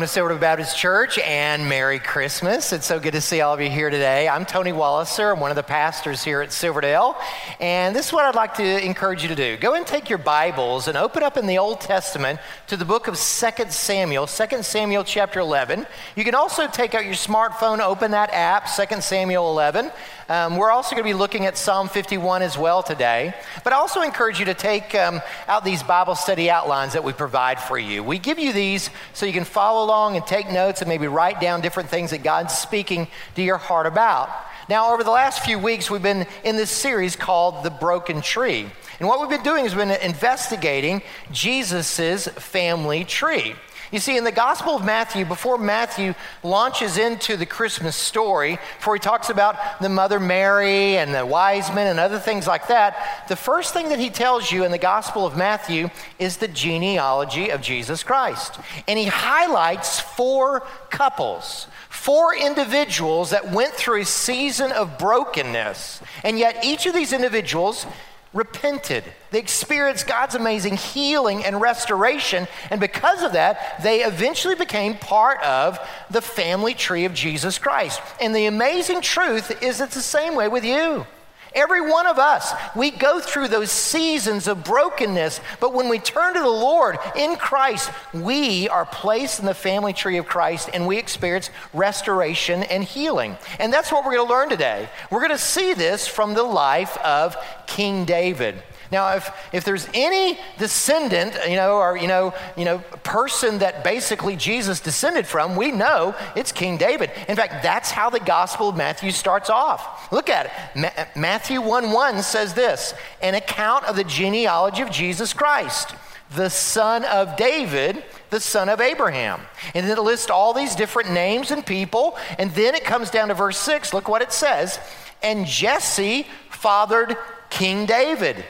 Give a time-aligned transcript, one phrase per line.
[0.00, 2.72] Welcome to Silverdale Baptist Church and Merry Christmas.
[2.72, 4.30] It's so good to see all of you here today.
[4.30, 5.34] I'm Tony Walliser.
[5.34, 7.16] I'm one of the pastors here at Silverdale.
[7.60, 9.58] And this is what I'd like to encourage you to do.
[9.58, 13.08] Go and take your Bibles and open up in the Old Testament to the book
[13.08, 13.20] of 2
[13.68, 15.86] Samuel, 2 Samuel chapter 11.
[16.16, 19.90] You can also take out your smartphone, open that app, 2 Samuel 11.
[20.30, 23.34] Um, we're also going to be looking at Psalm 51 as well today.
[23.64, 27.12] But I also encourage you to take um, out these Bible study outlines that we
[27.12, 28.04] provide for you.
[28.04, 31.40] We give you these so you can follow along and take notes and maybe write
[31.40, 34.30] down different things that God's speaking to your heart about.
[34.68, 38.70] Now, over the last few weeks, we've been in this series called The Broken Tree.
[39.00, 43.56] And what we've been doing is we've been investigating Jesus' family tree.
[43.90, 48.94] You see, in the Gospel of Matthew, before Matthew launches into the Christmas story, before
[48.94, 53.26] he talks about the Mother Mary and the wise men and other things like that,
[53.28, 57.48] the first thing that he tells you in the Gospel of Matthew is the genealogy
[57.50, 58.60] of Jesus Christ.
[58.86, 60.60] And he highlights four
[60.90, 66.00] couples, four individuals that went through a season of brokenness.
[66.22, 67.86] And yet, each of these individuals
[68.32, 69.04] repented.
[69.30, 72.46] They experienced God's amazing healing and restoration.
[72.70, 75.78] And because of that, they eventually became part of
[76.10, 78.00] the family tree of Jesus Christ.
[78.20, 81.06] And the amazing truth is it's the same way with you.
[81.54, 86.34] Every one of us, we go through those seasons of brokenness, but when we turn
[86.34, 90.86] to the Lord in Christ, we are placed in the family tree of Christ and
[90.86, 93.36] we experience restoration and healing.
[93.58, 94.88] And that's what we're going to learn today.
[95.10, 97.36] We're going to see this from the life of
[97.66, 98.62] King David.
[98.90, 103.84] Now, if, if there's any descendant, you know, or, you know, you know, person that
[103.84, 107.10] basically Jesus descended from, we know it's King David.
[107.28, 110.10] In fact, that's how the Gospel of Matthew starts off.
[110.12, 110.52] Look at it.
[110.74, 115.94] Ma- Matthew 1 1 says this an account of the genealogy of Jesus Christ,
[116.34, 119.40] the son of David, the son of Abraham.
[119.74, 122.16] And then it lists all these different names and people.
[122.38, 123.92] And then it comes down to verse 6.
[123.92, 124.78] Look what it says.
[125.22, 127.16] And Jesse fathered
[127.50, 128.44] King David.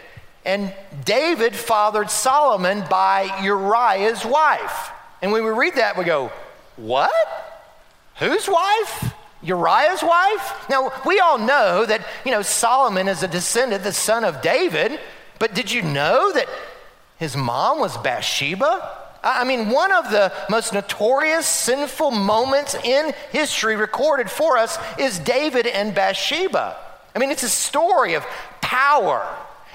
[0.44, 0.74] And
[1.04, 4.90] David fathered Solomon by Uriah's wife.
[5.22, 6.32] And when we read that, we go,
[6.76, 7.10] What?
[8.16, 9.14] Whose wife?
[9.42, 10.68] Uriah's wife?
[10.68, 15.00] Now, we all know that, you know, Solomon is a descendant, the son of David,
[15.38, 16.46] but did you know that
[17.18, 18.98] his mom was Bathsheba?
[19.22, 25.18] I mean, one of the most notorious sinful moments in history recorded for us is
[25.18, 26.76] David and Bathsheba.
[27.14, 28.24] I mean, it's a story of
[28.60, 29.26] power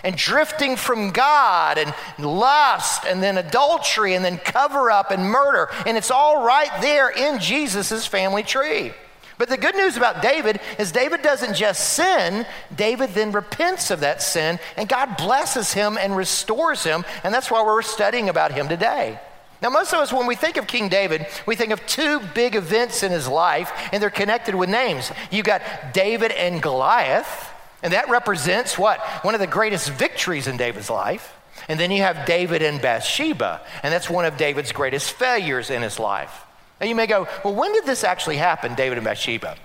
[0.04, 5.70] and drifting from God and lust and then adultery and then cover up and murder.
[5.86, 8.94] And it's all right there in Jesus' family tree.
[9.38, 14.00] But the good news about David is David doesn't just sin, David then repents of
[14.00, 17.04] that sin, and God blesses him and restores him.
[17.24, 19.20] And that's why we're studying about him today.
[19.62, 22.56] Now, most of us, when we think of King David, we think of two big
[22.56, 25.12] events in his life, and they're connected with names.
[25.32, 25.62] You've got
[25.94, 27.52] David and Goliath,
[27.84, 29.00] and that represents what?
[29.24, 31.34] One of the greatest victories in David's life.
[31.68, 35.82] And then you have David and Bathsheba, and that's one of David's greatest failures in
[35.82, 36.44] his life.
[36.80, 39.56] Now you may go, well, when did this actually happen, David and Bathsheba?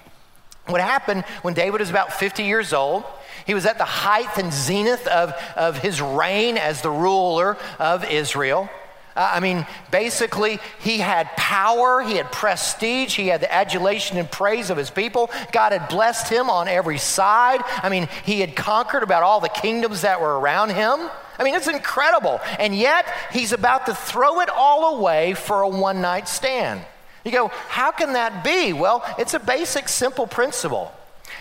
[0.66, 3.04] What happened when David was about 50 years old?
[3.46, 8.04] He was at the height and zenith of, of his reign as the ruler of
[8.04, 8.70] Israel.
[9.16, 14.30] Uh, I mean, basically, he had power, he had prestige, he had the adulation and
[14.30, 15.30] praise of his people.
[15.52, 17.60] God had blessed him on every side.
[17.82, 21.10] I mean, he had conquered about all the kingdoms that were around him.
[21.38, 22.40] I mean, it's incredible.
[22.58, 26.82] And yet, he's about to throw it all away for a one night stand.
[27.24, 28.72] You go, how can that be?
[28.72, 30.92] Well, it's a basic, simple principle.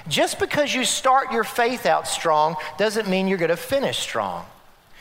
[0.08, 4.46] Just because you start your faith out strong doesn't mean you're going to finish strong.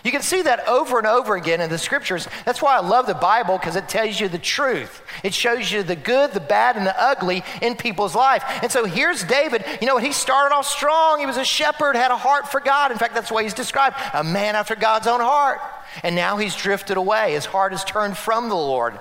[0.04, 2.28] You can see that over and over again in the scriptures.
[2.44, 5.02] That's why I love the Bible because it tells you the truth.
[5.24, 8.44] It shows you the good, the bad, and the ugly in people's life.
[8.62, 9.64] And so here's David.
[9.80, 10.04] You know what?
[10.04, 11.18] He started off strong.
[11.18, 12.92] He was a shepherd, had a heart for God.
[12.92, 15.60] In fact, that's way he's described a man after God's own heart.
[16.04, 17.32] And now he's drifted away.
[17.32, 19.00] His heart has turned from the Lord.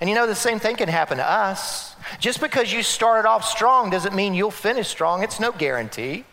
[0.00, 1.96] And you know, the same thing can happen to us.
[2.20, 6.24] Just because you started off strong doesn't mean you'll finish strong, it's no guarantee.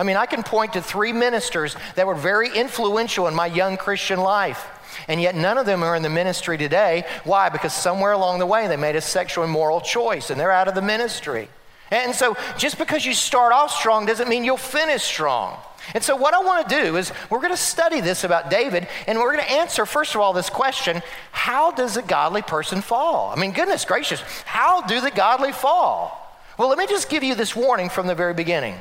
[0.00, 3.76] I mean, I can point to three ministers that were very influential in my young
[3.76, 4.66] Christian life.
[5.08, 7.04] And yet, none of them are in the ministry today.
[7.24, 7.50] Why?
[7.50, 10.68] Because somewhere along the way they made a sexual and moral choice and they're out
[10.68, 11.50] of the ministry.
[11.90, 15.58] And so, just because you start off strong doesn't mean you'll finish strong.
[15.92, 18.88] And so, what I want to do is we're going to study this about David,
[19.06, 22.80] and we're going to answer, first of all, this question how does a godly person
[22.80, 23.34] fall?
[23.36, 26.16] I mean, goodness gracious, how do the godly fall?
[26.56, 28.78] Well, let me just give you this warning from the very beginning.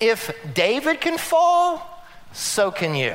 [0.00, 3.14] If David can fall, so can you.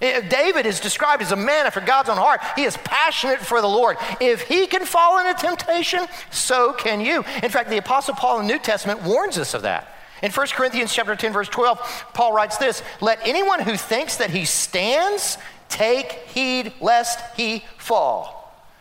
[0.00, 2.40] If David is described as a man after God's own heart.
[2.56, 3.96] He is passionate for the Lord.
[4.20, 7.18] If he can fall into temptation, so can you.
[7.42, 9.94] In fact, the Apostle Paul in the New Testament warns us of that.
[10.20, 14.30] In 1 Corinthians chapter 10, verse 12, Paul writes this: Let anyone who thinks that
[14.30, 15.38] he stands
[15.68, 18.38] take heed lest he fall.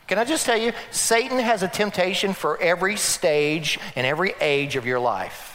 [0.07, 4.75] Can I just tell you, Satan has a temptation for every stage and every age
[4.75, 5.50] of your life.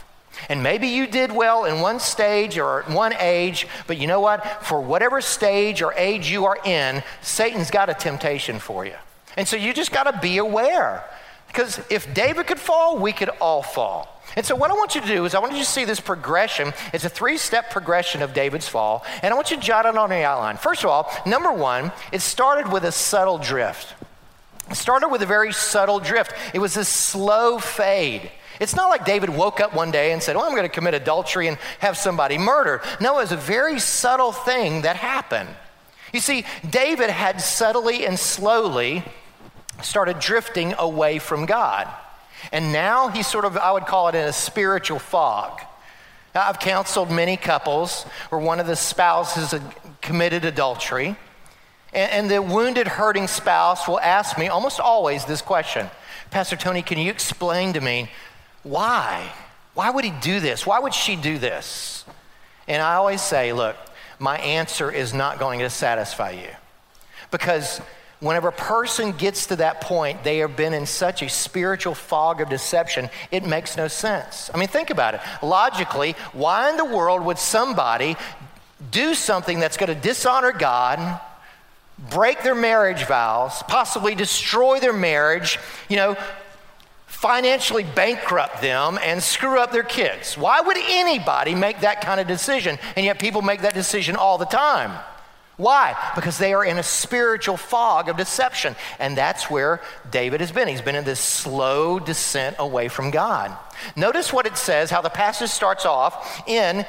[0.49, 4.65] And maybe you did well in one stage or one age, but you know what?
[4.65, 8.94] For whatever stage or age you are in, Satan's got a temptation for you.
[9.37, 11.05] And so you just got to be aware.
[11.47, 14.17] Because if David could fall, we could all fall.
[14.35, 16.00] And so, what I want you to do is, I want you to see this
[16.00, 16.73] progression.
[16.93, 19.05] It's a three step progression of David's fall.
[19.23, 20.56] And I want you to jot it on the outline.
[20.56, 23.94] First of all, number one, it started with a subtle drift.
[24.71, 26.33] It started with a very subtle drift.
[26.53, 28.31] It was a slow fade.
[28.61, 30.94] It's not like David woke up one day and said, Oh, I'm going to commit
[30.94, 32.82] adultery and have somebody murdered.
[33.00, 35.49] No, it was a very subtle thing that happened.
[36.12, 39.05] You see, David had subtly and slowly
[39.82, 41.88] started drifting away from God.
[42.53, 45.61] And now he's sort of, I would call it in a spiritual fog.
[46.35, 49.62] Now, I've counseled many couples where one of the spouses had
[50.00, 51.17] committed adultery.
[51.93, 55.91] And, and the wounded, hurting spouse will ask me almost always this question
[56.31, 58.11] Pastor Tony, can you explain to me
[58.66, 59.32] why?
[59.74, 60.66] Why would he do this?
[60.66, 62.04] Why would she do this?
[62.66, 63.76] And I always say, look,
[64.18, 66.48] my answer is not going to satisfy you.
[67.30, 67.80] Because
[68.20, 72.40] whenever a person gets to that point, they have been in such a spiritual fog
[72.40, 74.50] of deception, it makes no sense.
[74.52, 75.20] I mean, think about it.
[75.42, 78.16] Logically, why in the world would somebody
[78.90, 81.20] do something that's going to dishonor God,
[82.10, 85.58] break their marriage vows, possibly destroy their marriage,
[85.88, 86.16] you know,
[87.06, 90.37] financially bankrupt them and screw up their kids.
[90.37, 92.79] Why would anybody make that kind of decision?
[92.97, 94.93] And yet people make that decision all the time.
[95.56, 95.97] Why?
[96.14, 98.76] Because they are in a spiritual fog of deception.
[98.99, 99.81] And that's where
[100.11, 100.69] David has been.
[100.69, 103.56] He's been in this slow descent away from God.
[103.94, 106.85] Notice what it says, how the passage starts off in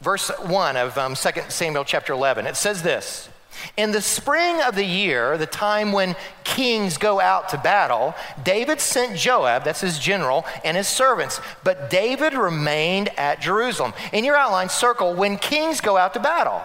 [0.00, 2.46] verse 1 of um, 2 Samuel chapter 11.
[2.46, 3.28] It says this
[3.76, 8.80] in the spring of the year, the time when kings go out to battle, David
[8.80, 11.40] sent Joab, that's his general, and his servants.
[11.64, 13.92] But David remained at Jerusalem.
[14.12, 16.62] In your outline, circle when kings go out to battle.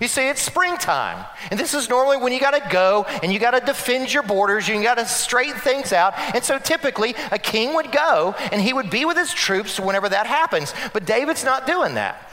[0.00, 1.24] You see, it's springtime.
[1.50, 4.24] And this is normally when you got to go and you got to defend your
[4.24, 6.14] borders, you got to straighten things out.
[6.34, 10.08] And so typically, a king would go and he would be with his troops whenever
[10.08, 10.74] that happens.
[10.92, 12.31] But David's not doing that.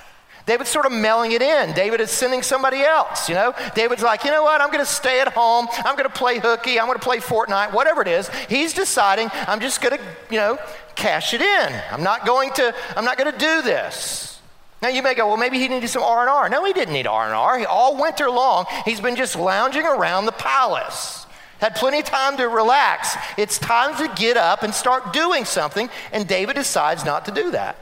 [0.49, 1.73] David's sort of mailing it in.
[1.73, 3.53] David is sending somebody else, you know?
[3.75, 4.61] David's like, you know what?
[4.61, 5.67] I'm going to stay at home.
[5.85, 6.79] I'm going to play hooky.
[6.79, 8.29] I'm going to play Fortnite, whatever it is.
[8.49, 10.57] He's deciding I'm just going to, you know,
[10.95, 11.81] cash it in.
[11.91, 14.39] I'm not going to, I'm not going to do this.
[14.81, 16.49] Now you may go, well, maybe he needed some R&R.
[16.49, 17.67] No, he didn't need R&R.
[17.67, 21.27] All winter long, he's been just lounging around the palace.
[21.59, 23.15] Had plenty of time to relax.
[23.37, 27.51] It's time to get up and start doing something, and David decides not to do
[27.51, 27.75] that.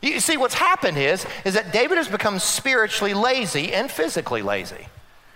[0.00, 4.86] You see, what's happened is, is that David has become spiritually lazy and physically lazy.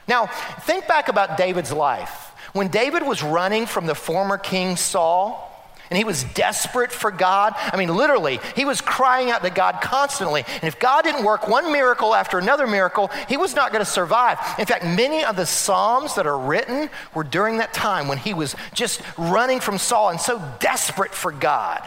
[0.06, 2.32] Now, think back about David's life.
[2.52, 5.48] When David was running from the former king Saul,
[5.92, 7.52] and he was desperate for God.
[7.54, 10.42] I mean, literally, he was crying out to God constantly.
[10.54, 13.90] And if God didn't work one miracle after another miracle, he was not going to
[13.90, 14.38] survive.
[14.58, 18.32] In fact, many of the Psalms that are written were during that time when he
[18.32, 21.86] was just running from Saul and so desperate for God.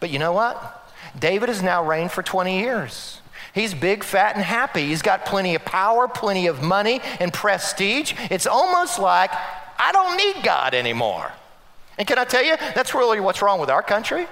[0.00, 0.77] But you know what?
[1.18, 3.20] David has now reigned for 20 years.
[3.54, 4.86] He's big, fat, and happy.
[4.86, 8.14] He's got plenty of power, plenty of money, and prestige.
[8.30, 9.30] It's almost like,
[9.78, 11.32] I don't need God anymore.
[11.96, 14.26] And can I tell you, that's really what's wrong with our country?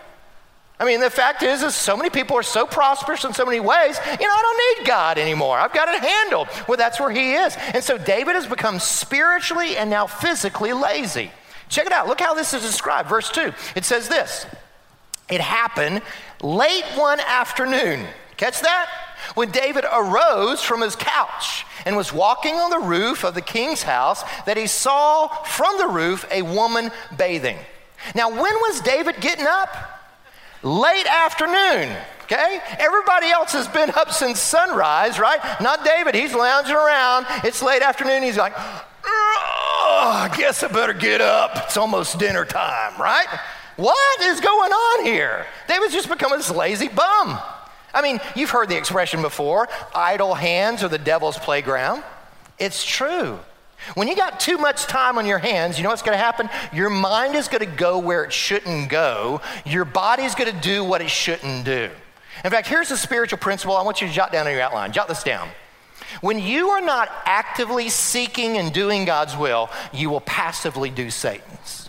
[0.78, 3.61] I mean, the fact is, is so many people are so prosperous in so many
[3.61, 5.59] ways, you know, I don't need God anymore.
[5.59, 6.49] I've got it handled.
[6.69, 7.57] Well, that's where he is.
[7.73, 11.31] And so David has become spiritually and now physically lazy.
[11.71, 12.07] Check it out.
[12.07, 13.09] Look how this is described.
[13.09, 13.52] Verse 2.
[13.75, 14.47] It says this
[15.31, 16.02] It happened
[16.43, 18.07] late one afternoon.
[18.37, 18.90] Catch that?
[19.35, 23.83] When David arose from his couch and was walking on the roof of the king's
[23.83, 27.59] house, that he saw from the roof a woman bathing.
[28.14, 29.75] Now, when was David getting up?
[30.62, 31.97] Late afternoon.
[32.25, 32.61] Okay?
[32.78, 35.40] Everybody else has been up since sunrise, right?
[35.61, 36.14] Not David.
[36.14, 37.26] He's lounging around.
[37.45, 38.23] It's late afternoon.
[38.23, 38.52] He's like,
[39.05, 41.52] I guess I better get up.
[41.64, 43.26] It's almost dinner time, right?
[43.76, 45.47] What is going on here?
[45.68, 47.38] David's just become this lazy bum.
[47.92, 52.02] I mean, you've heard the expression before idle hands are the devil's playground.
[52.59, 53.38] It's true.
[53.95, 56.49] When you got too much time on your hands, you know what's going to happen?
[56.73, 59.40] Your mind is going to go where it shouldn't go.
[59.64, 61.90] Your body's going to do what it shouldn't do.
[62.45, 64.92] In fact, here's a spiritual principle I want you to jot down in your outline.
[64.92, 65.49] Jot this down.
[66.21, 71.86] When you are not actively seeking and doing God's will, you will passively do Satan's.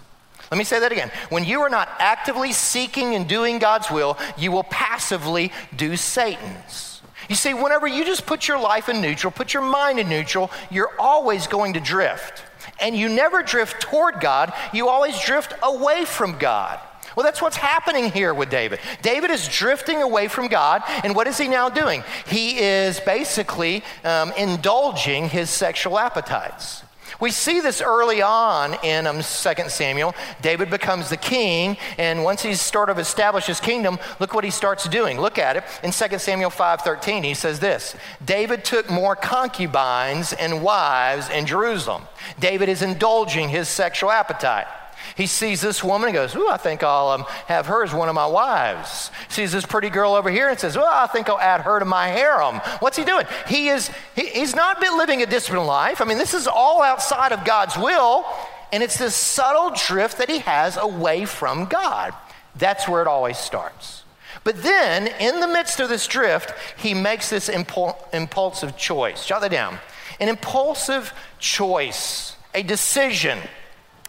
[0.51, 1.12] Let me say that again.
[1.30, 7.01] When you are not actively seeking and doing God's will, you will passively do Satan's.
[7.30, 10.50] You see, whenever you just put your life in neutral, put your mind in neutral,
[10.72, 12.44] you're always going to drift.
[12.80, 16.80] And you never drift toward God, you always drift away from God.
[17.16, 18.80] Well, that's what's happening here with David.
[19.01, 22.04] David is drifting away from God, and what is he now doing?
[22.27, 26.84] He is basically um, indulging his sexual appetites.
[27.20, 30.14] We see this early on in um, 2 Samuel.
[30.42, 34.52] David becomes the king, and once he's sort of established his kingdom, look what he
[34.52, 35.20] starts doing.
[35.20, 35.64] Look at it.
[35.84, 42.04] In 2 Samuel 5.13, he says this, David took more concubines and wives in Jerusalem.
[42.40, 44.68] David is indulging his sexual appetite.
[45.16, 48.10] He sees this woman and goes, Ooh, I think I'll um, have her as one
[48.10, 49.12] of my wives.
[49.30, 51.86] Sees this pretty girl over here and says, Well, I think I'll add her to
[51.86, 52.56] my harem.
[52.80, 53.26] What's he doing?
[53.48, 56.02] He is, he, he's not been living a disciplined life.
[56.02, 58.26] I mean, this is all outside of God's will,
[58.72, 62.14] and it's this subtle drift that he has away from God.
[62.56, 64.04] That's where it always starts.
[64.44, 69.26] But then, in the midst of this drift, he makes this impul- impulsive choice.
[69.26, 69.80] Jot that down.
[70.20, 73.40] An impulsive choice, a decision.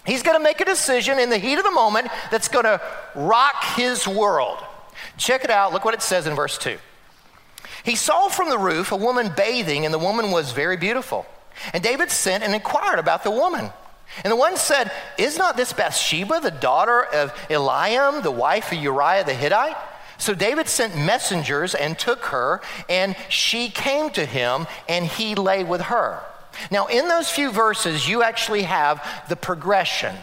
[0.09, 2.81] He's going to make a decision in the heat of the moment that's going to
[3.15, 4.57] rock his world.
[5.19, 5.75] Check it out.
[5.75, 6.79] Look what it says in verse 2.
[7.85, 11.27] He saw from the roof a woman bathing, and the woman was very beautiful.
[11.75, 13.71] And David sent and inquired about the woman.
[14.25, 18.79] And the one said, Is not this Bathsheba, the daughter of Eliam, the wife of
[18.79, 19.77] Uriah the Hittite?
[20.17, 25.65] So David sent messengers and took her, and she came to him, and he lay
[25.65, 26.23] with her.
[26.71, 30.15] Now, in those few verses, you actually have the progression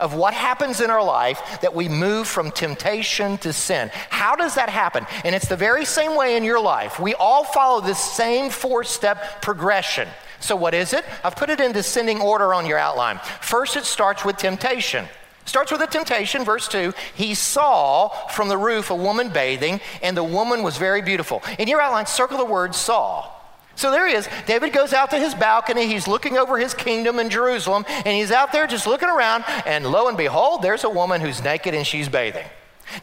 [0.00, 3.90] of what happens in our life that we move from temptation to sin.
[4.10, 5.06] How does that happen?
[5.24, 7.00] And it's the very same way in your life.
[7.00, 10.08] We all follow this same four step progression.
[10.40, 11.04] So, what is it?
[11.24, 13.18] I've put it in descending order on your outline.
[13.40, 15.06] First, it starts with temptation.
[15.46, 16.92] Starts with a temptation, verse 2.
[17.14, 21.42] He saw from the roof a woman bathing, and the woman was very beautiful.
[21.58, 23.30] In your outline, circle the word saw.
[23.78, 24.28] So there he is.
[24.46, 25.86] David goes out to his balcony.
[25.86, 29.86] He's looking over his kingdom in Jerusalem, and he's out there just looking around, and
[29.86, 32.46] lo and behold, there's a woman who's naked and she's bathing.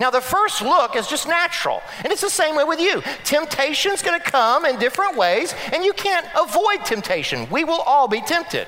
[0.02, 3.02] Now, the first look is just natural, and it's the same way with you.
[3.24, 7.50] Temptation's going to come in different ways, and you can't avoid temptation.
[7.50, 8.68] We will all be tempted.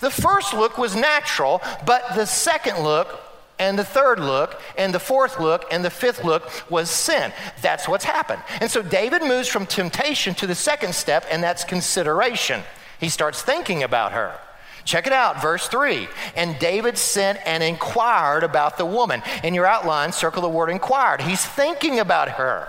[0.00, 3.20] The first look was natural, but the second look
[3.62, 7.32] and the third look, and the fourth look, and the fifth look was sin.
[7.60, 8.42] That's what's happened.
[8.60, 12.62] And so David moves from temptation to the second step, and that's consideration.
[12.98, 14.36] He starts thinking about her.
[14.84, 16.08] Check it out, verse 3.
[16.34, 19.22] And David sent and inquired about the woman.
[19.44, 21.20] In your outline, circle the word inquired.
[21.20, 22.68] He's thinking about her.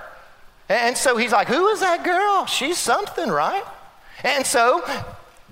[0.69, 2.45] And so he's like, Who is that girl?
[2.45, 3.63] She's something, right?
[4.23, 4.83] And so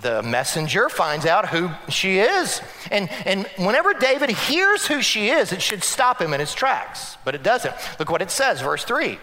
[0.01, 2.61] the messenger finds out who she is.
[2.91, 7.17] And, and whenever David hears who she is, it should stop him in his tracks.
[7.23, 7.73] But it doesn't.
[7.99, 9.19] Look what it says, verse 3.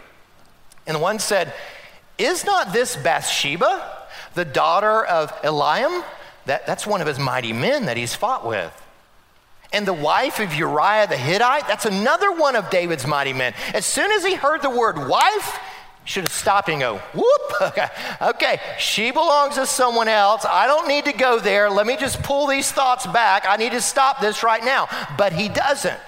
[0.87, 1.53] And the one said,
[2.17, 6.05] Is not this Bathsheba, the daughter of Eliam?
[6.47, 8.73] That, that's one of his mighty men that he's fought with.
[9.73, 13.53] And the wife of Uriah the Hittite, that's another one of David's mighty men.
[13.75, 15.61] As soon as he heard the word wife,
[16.09, 17.89] should have stopped and go, whoop, okay,
[18.23, 20.47] okay, she belongs to someone else.
[20.49, 21.69] I don't need to go there.
[21.69, 23.45] Let me just pull these thoughts back.
[23.47, 24.89] I need to stop this right now.
[25.19, 26.01] But he doesn't.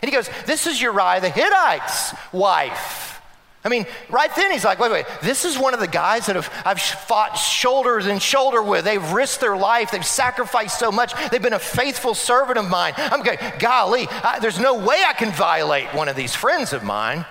[0.00, 3.20] And he goes, This is Uriah the Hittite's wife.
[3.64, 6.36] I mean, right then he's like, wait, wait, this is one of the guys that
[6.36, 8.84] have, I've fought shoulders and shoulder with.
[8.84, 9.90] They've risked their life.
[9.90, 11.12] They've sacrificed so much.
[11.30, 12.94] They've been a faithful servant of mine.
[12.96, 16.84] I'm going, golly, I, there's no way I can violate one of these friends of
[16.84, 17.26] mine.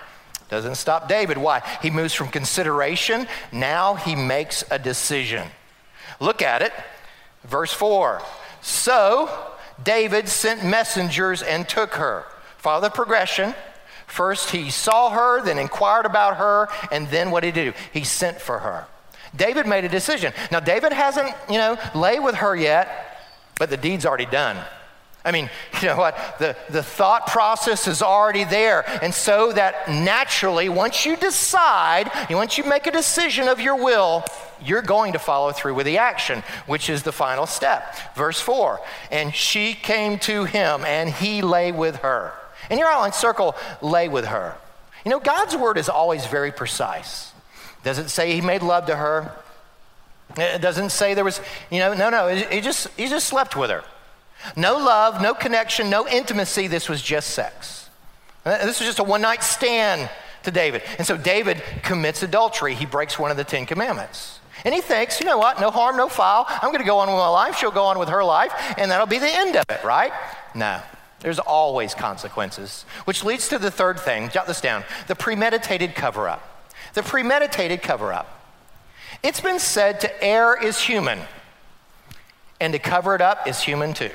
[0.48, 1.38] Doesn't stop David.
[1.38, 1.62] Why?
[1.82, 5.46] He moves from consideration, now he makes a decision.
[6.20, 6.72] Look at it.
[7.44, 8.22] Verse 4.
[8.60, 9.30] So
[9.82, 12.24] David sent messengers and took her.
[12.56, 13.54] Follow the progression.
[14.06, 17.72] First, he saw her, then inquired about her, and then what did he do?
[17.92, 18.86] He sent for her.
[19.36, 20.32] David made a decision.
[20.50, 23.18] Now, David hasn't, you know, lay with her yet,
[23.58, 24.56] but the deed's already done.
[25.24, 25.50] I mean,
[25.82, 26.16] you know what?
[26.38, 28.88] The, the thought process is already there.
[29.02, 34.24] And so that naturally, once you decide, once you make a decision of your will,
[34.64, 38.14] you're going to follow through with the action, which is the final step.
[38.14, 42.32] Verse 4 And she came to him, and he lay with her.
[42.70, 44.56] In your outline, circle lay with her.
[45.04, 47.32] You know, God's word is always very precise.
[47.82, 49.32] Doesn't say he made love to her.
[50.36, 53.70] It doesn't say there was, you know, no, no, he just, he just slept with
[53.70, 53.82] her.
[54.56, 56.66] No love, no connection, no intimacy.
[56.66, 57.88] This was just sex.
[58.44, 60.08] Uh, this was just a one night stand
[60.44, 60.82] to David.
[60.96, 62.74] And so David commits adultery.
[62.74, 64.40] He breaks one of the Ten Commandments.
[64.64, 66.44] And he thinks, you know what, no harm, no foul.
[66.48, 67.56] I'm going to go on with my life.
[67.56, 70.12] She'll go on with her life, and that'll be the end of it, right?
[70.54, 70.80] No.
[71.20, 74.30] There's always consequences, which leads to the third thing.
[74.30, 76.70] Jot this down the premeditated cover up.
[76.94, 78.34] The premeditated cover up.
[79.22, 81.20] It's been said to err is human,
[82.60, 84.10] and to cover it up is human too.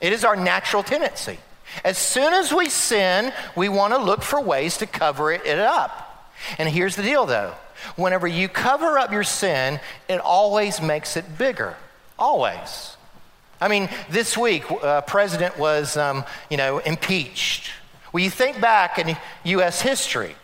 [0.00, 1.38] It is our natural tendency.
[1.84, 6.32] As soon as we sin, we want to look for ways to cover it up.
[6.58, 7.54] And here's the deal though
[7.96, 11.76] whenever you cover up your sin, it always makes it bigger.
[12.18, 12.96] Always.
[13.60, 17.70] I mean, this week, uh, president was, um, you know, impeached.
[18.12, 19.80] Well, you think back in U.S.
[19.80, 20.34] history,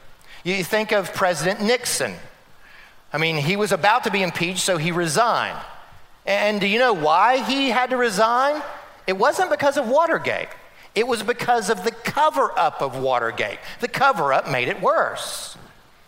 [0.44, 2.14] you think of President Nixon.
[3.12, 5.58] I mean, he was about to be impeached, so he resigned.
[6.24, 8.62] And do you know why he had to resign?
[9.06, 10.48] It wasn't because of Watergate.
[10.94, 13.58] It was because of the cover up of Watergate.
[13.80, 15.56] The cover up made it worse.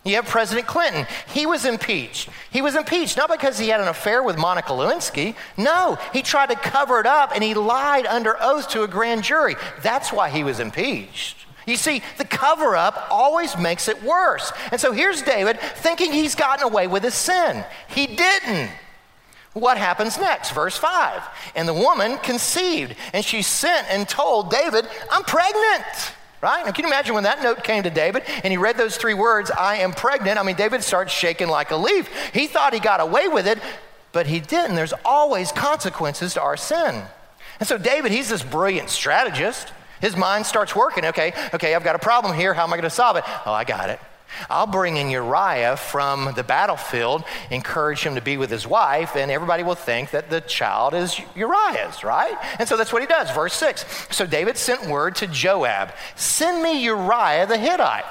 [0.05, 1.07] You have President Clinton.
[1.29, 2.29] He was impeached.
[2.51, 5.35] He was impeached not because he had an affair with Monica Lewinsky.
[5.57, 9.25] No, he tried to cover it up and he lied under oath to a grand
[9.25, 9.57] jury.
[9.83, 11.39] That's why he was impeached.
[11.67, 14.53] You see, the cover up always makes it worse.
[14.71, 17.65] And so here's David thinking he's gotten away with his sin.
[17.89, 18.71] He didn't.
[19.55, 20.51] What happens next?
[20.51, 21.23] Verse 5.
[21.55, 26.13] And the woman conceived, and she sent and told David, I'm pregnant.
[26.43, 26.67] Right?
[26.67, 29.15] Now, can you imagine when that note came to David and he read those three
[29.15, 30.39] words, I am pregnant?
[30.39, 32.07] I mean, David starts shaking like a leaf.
[32.35, 33.59] He thought he got away with it,
[34.13, 34.77] but he didn't.
[34.77, 37.03] There's always consequences to our sin.
[37.61, 39.73] And so, David, he's this brilliant strategist.
[40.03, 41.07] His mind starts working.
[41.07, 42.53] Okay, okay, I've got a problem here.
[42.53, 43.25] How am I going to solve it?
[43.47, 43.99] Oh, I got it.
[44.51, 49.31] I'll bring in Uriah from the battlefield, encourage him to be with his wife, and
[49.31, 52.37] everybody will think that the child is Uriah's, right?
[52.59, 53.31] And so that's what he does.
[53.31, 54.09] Verse 6.
[54.11, 58.05] So David sent word to Joab Send me Uriah the Hittite.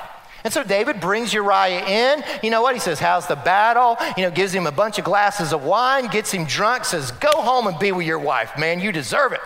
[0.44, 2.24] And so David brings Uriah in.
[2.44, 2.74] You know what?
[2.74, 3.98] He says, How's the battle?
[4.18, 7.32] You know, gives him a bunch of glasses of wine, gets him drunk, says, Go
[7.32, 8.80] home and be with your wife, man.
[8.80, 9.42] You deserve it.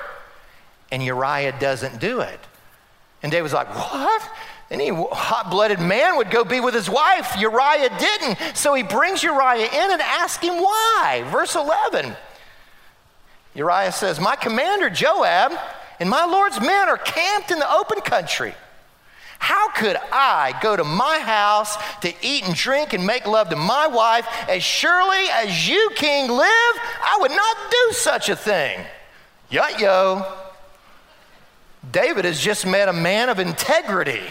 [0.92, 2.40] And Uriah doesn't do it.
[3.22, 4.30] And David's like, What?
[4.70, 7.36] Any hot blooded man would go be with his wife.
[7.38, 8.38] Uriah didn't.
[8.56, 11.24] So he brings Uriah in and asks him why.
[11.32, 12.16] Verse 11
[13.56, 15.54] Uriah says, My commander Joab
[16.00, 18.54] and my Lord's men are camped in the open country.
[19.40, 23.56] How could I go to my house to eat and drink and make love to
[23.56, 24.28] my wife?
[24.50, 28.80] As surely as you, king, live, I would not do such a thing.
[29.52, 30.26] Yut yo.
[31.92, 34.24] David has just met a man of integrity.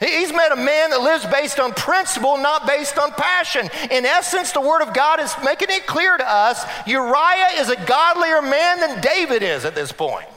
[0.00, 3.68] He's met a man that lives based on principle, not based on passion.
[3.90, 7.76] In essence, the Word of God is making it clear to us Uriah is a
[7.76, 10.28] godlier man than David is at this point.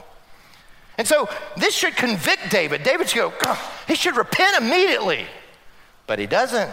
[0.98, 2.82] And so this should convict David.
[2.82, 5.26] David should go, he should repent immediately.
[6.08, 6.70] But he doesn't.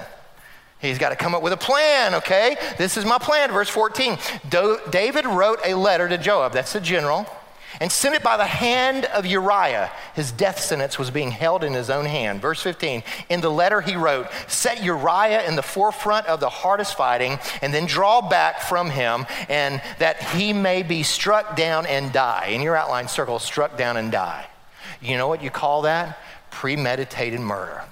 [0.80, 2.56] He's got to come up with a plan, okay?
[2.78, 4.17] This is my plan, verse 14.
[4.49, 7.28] Do- David wrote a letter to Joab, that's the general
[7.79, 9.91] and sent it by the hand of Uriah.
[10.13, 12.41] His death sentence was being held in his own hand.
[12.41, 16.97] Verse 15 In the letter he wrote, Set Uriah in the forefront of the hardest
[16.97, 22.11] fighting, and then draw back from him, and that he may be struck down and
[22.11, 22.47] die.
[22.47, 24.47] In your outline circle, struck down and die.
[25.01, 26.19] You know what you call that?
[26.51, 27.83] Premeditated murder.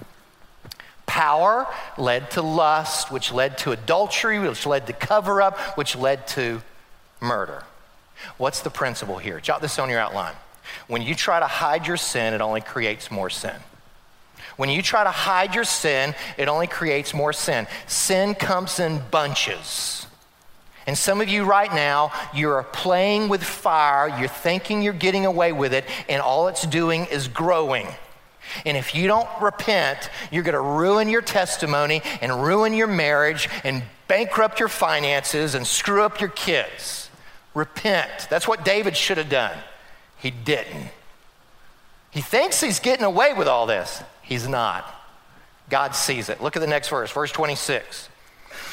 [1.06, 6.26] Power led to lust, which led to adultery, which led to cover up, which led
[6.28, 6.60] to
[7.20, 7.64] murder.
[8.36, 9.40] What's the principle here?
[9.40, 10.34] Jot this on your outline.
[10.86, 13.54] When you try to hide your sin, it only creates more sin.
[14.56, 17.66] When you try to hide your sin, it only creates more sin.
[17.86, 20.06] Sin comes in bunches.
[20.86, 25.52] And some of you right now, you're playing with fire, you're thinking you're getting away
[25.52, 27.86] with it, and all it's doing is growing.
[28.64, 33.48] And if you don't repent, you're going to ruin your testimony and ruin your marriage
[33.64, 37.07] and bankrupt your finances and screw up your kids.
[37.58, 38.28] Repent.
[38.30, 39.58] That's what David should have done.
[40.16, 40.90] He didn't.
[42.12, 44.00] He thinks he's getting away with all this.
[44.22, 44.86] He's not.
[45.68, 46.40] God sees it.
[46.40, 48.10] Look at the next verse, verse 26.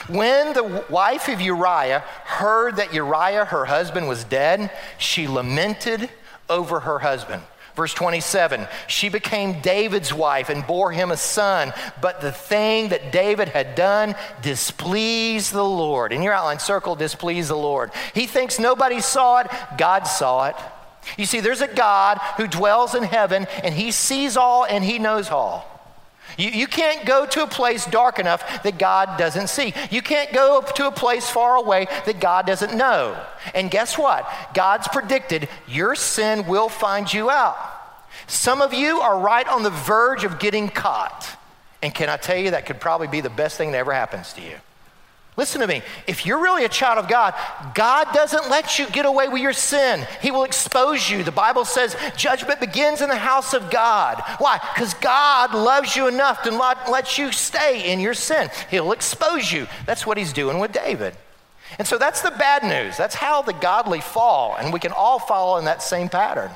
[0.08, 4.70] When the wife of Uriah heard that Uriah, her husband, was dead,
[5.00, 6.08] she lamented
[6.48, 7.42] over her husband.
[7.76, 13.12] Verse 27 She became David's wife and bore him a son, but the thing that
[13.12, 16.14] David had done displeased the Lord.
[16.14, 17.92] In your outline, circle displeased the Lord.
[18.14, 20.56] He thinks nobody saw it, God saw it.
[21.18, 24.98] You see, there's a God who dwells in heaven and he sees all and he
[24.98, 25.75] knows all.
[26.38, 29.74] You, you can't go to a place dark enough that God doesn't see.
[29.90, 33.18] You can't go to a place far away that God doesn't know.
[33.54, 34.28] And guess what?
[34.54, 37.58] God's predicted your sin will find you out.
[38.28, 41.38] Some of you are right on the verge of getting caught.
[41.82, 44.34] And can I tell you, that could probably be the best thing that ever happens
[44.34, 44.56] to you.
[45.38, 45.82] Listen to me.
[46.08, 47.34] If you're really a child of God,
[47.74, 50.08] God doesn't let you get away with your sin.
[50.22, 51.24] He will expose you.
[51.24, 54.24] The Bible says judgment begins in the house of God.
[54.38, 54.62] Why?
[54.74, 58.50] Because God loves you enough to not let you stay in your sin.
[58.72, 59.68] He'll expose you.
[59.86, 61.16] That's what he's doing with David.
[61.78, 62.96] And so that's the bad news.
[62.96, 64.56] That's how the godly fall.
[64.56, 66.52] And we can all follow in that same pattern.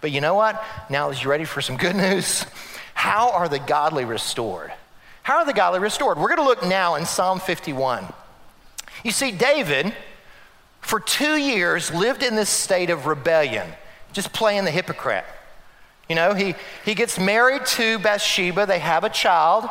[0.00, 0.62] But you know what?
[0.88, 2.44] Now, is you ready for some good news?
[2.94, 4.72] How are the godly restored?
[5.24, 6.18] How are the godly restored?
[6.18, 8.12] We're going to look now in Psalm 51.
[9.02, 9.94] You see, David,
[10.82, 13.66] for two years, lived in this state of rebellion,
[14.12, 15.24] just playing the hypocrite.
[16.10, 19.66] You know, he, he gets married to Bathsheba, they have a child.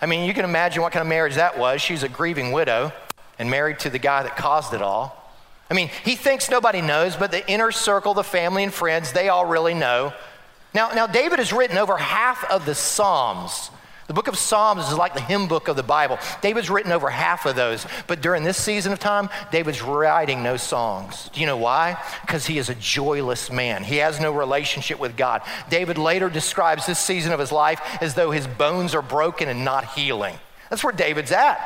[0.00, 1.82] I mean, you can imagine what kind of marriage that was.
[1.82, 2.90] She's a grieving widow
[3.38, 5.30] and married to the guy that caused it all.
[5.70, 9.28] I mean, he thinks nobody knows, but the inner circle, the family and friends, they
[9.28, 10.14] all really know.
[10.72, 13.70] Now, now David has written over half of the Psalms.
[14.10, 16.18] The book of Psalms is like the hymn book of the Bible.
[16.40, 20.56] David's written over half of those, but during this season of time, David's writing no
[20.56, 21.30] songs.
[21.32, 21.96] Do you know why?
[22.22, 23.84] Because he is a joyless man.
[23.84, 25.42] He has no relationship with God.
[25.68, 29.64] David later describes this season of his life as though his bones are broken and
[29.64, 30.34] not healing.
[30.70, 31.60] That's where David's at.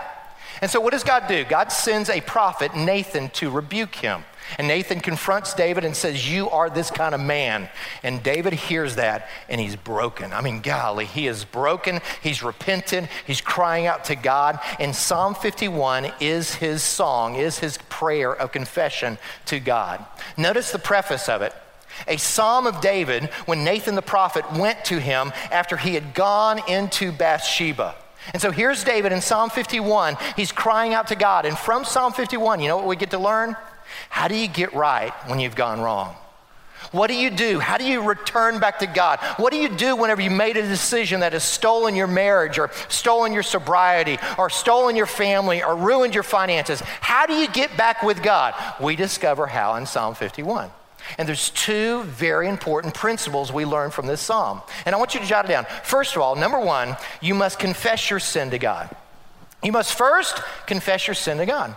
[0.60, 1.46] And so, what does God do?
[1.46, 4.22] God sends a prophet, Nathan, to rebuke him.
[4.58, 7.68] And Nathan confronts David and says, You are this kind of man.
[8.02, 10.32] And David hears that and he's broken.
[10.32, 12.00] I mean, golly, he is broken.
[12.22, 13.08] He's repentant.
[13.26, 14.60] He's crying out to God.
[14.78, 20.04] And Psalm 51 is his song, is his prayer of confession to God.
[20.36, 21.54] Notice the preface of it.
[22.08, 26.60] A psalm of David when Nathan the prophet went to him after he had gone
[26.68, 27.94] into Bathsheba.
[28.32, 30.16] And so here's David in Psalm 51.
[30.34, 31.44] He's crying out to God.
[31.44, 33.54] And from Psalm 51, you know what we get to learn?
[34.10, 36.16] How do you get right when you've gone wrong?
[36.92, 37.58] What do you do?
[37.58, 39.18] How do you return back to God?
[39.36, 42.70] What do you do whenever you made a decision that has stolen your marriage or
[42.88, 46.80] stolen your sobriety or stolen your family or ruined your finances?
[46.80, 48.54] How do you get back with God?
[48.80, 50.70] We discover how in Psalm 51.
[51.18, 54.62] And there's two very important principles we learn from this psalm.
[54.86, 55.66] And I want you to jot it down.
[55.82, 58.94] First of all, number one, you must confess your sin to God.
[59.62, 61.76] You must first confess your sin to God.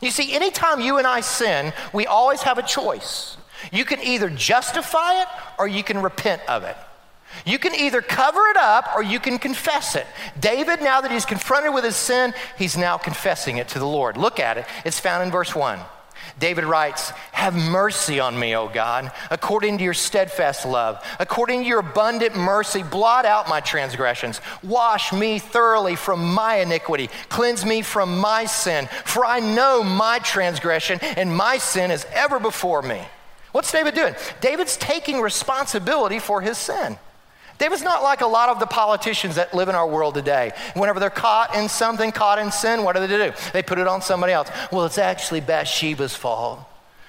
[0.00, 3.36] You see, anytime you and I sin, we always have a choice.
[3.72, 5.28] You can either justify it
[5.58, 6.76] or you can repent of it.
[7.44, 10.06] You can either cover it up or you can confess it.
[10.38, 14.16] David, now that he's confronted with his sin, he's now confessing it to the Lord.
[14.16, 14.66] Look at it.
[14.84, 15.80] It's found in verse 1.
[16.38, 21.02] David writes, Have mercy on me, O God, according to your steadfast love.
[21.18, 24.42] According to your abundant mercy, blot out my transgressions.
[24.62, 27.08] Wash me thoroughly from my iniquity.
[27.30, 28.86] Cleanse me from my sin.
[29.06, 33.00] For I know my transgression, and my sin is ever before me.
[33.52, 34.14] What's David doing?
[34.42, 36.98] David's taking responsibility for his sin.
[37.58, 40.52] David's not like a lot of the politicians that live in our world today.
[40.74, 43.32] Whenever they're caught in something, caught in sin, what do they do?
[43.52, 44.50] They put it on somebody else.
[44.70, 46.60] Well, it's actually Bathsheba's fault.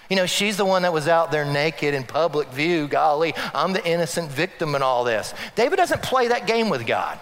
[0.10, 2.88] You know, she's the one that was out there naked in public view.
[2.88, 5.34] Golly, I'm the innocent victim in all this.
[5.56, 7.20] David doesn't play that game with God.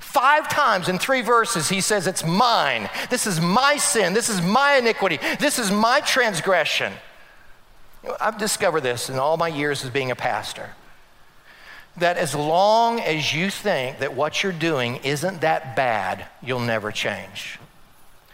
[0.00, 2.90] Five times in three verses, he says, It's mine.
[3.10, 4.12] This is my sin.
[4.12, 5.20] This is my iniquity.
[5.38, 6.92] This is my transgression.
[8.20, 10.70] I've discovered this in all my years as being a pastor
[11.96, 16.90] that as long as you think that what you're doing isn't that bad, you'll never
[16.90, 17.58] change.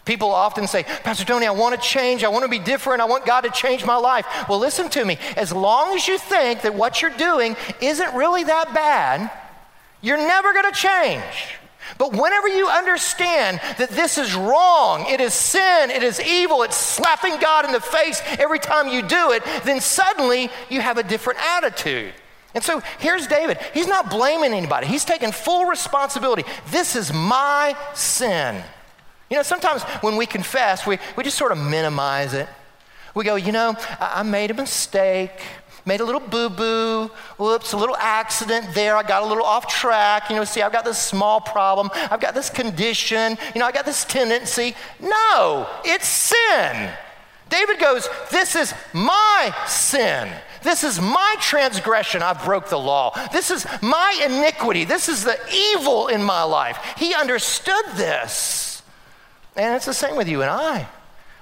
[0.04, 2.22] People often say, Pastor Tony, I want to change.
[2.22, 3.00] I want to be different.
[3.02, 4.24] I want God to change my life.
[4.48, 5.18] Well, listen to me.
[5.36, 9.30] As long as you think that what you're doing isn't really that bad,
[10.00, 11.58] you're never going to change.
[11.98, 16.76] But whenever you understand that this is wrong, it is sin, it is evil, it's
[16.76, 21.02] slapping God in the face every time you do it, then suddenly you have a
[21.02, 22.12] different attitude.
[22.56, 23.58] And so here's David.
[23.74, 26.42] He's not blaming anybody, he's taking full responsibility.
[26.70, 28.64] This is my sin.
[29.30, 32.48] You know, sometimes when we confess, we, we just sort of minimize it.
[33.14, 35.32] We go, you know, I, I made a mistake,
[35.84, 38.96] made a little boo boo, whoops, a little accident there.
[38.96, 40.30] I got a little off track.
[40.30, 41.90] You know, see, I've got this small problem.
[42.10, 43.36] I've got this condition.
[43.54, 44.74] You know, I got this tendency.
[44.98, 46.90] No, it's sin.
[47.50, 50.30] David goes, This is my sin.
[50.66, 52.22] This is my transgression.
[52.22, 53.16] I've broke the law.
[53.32, 54.84] This is my iniquity.
[54.84, 56.76] This is the evil in my life.
[56.98, 58.82] He understood this.
[59.54, 60.88] And it's the same with you and I.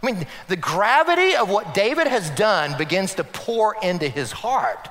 [0.02, 4.90] I mean, the gravity of what David has done begins to pour into his heart.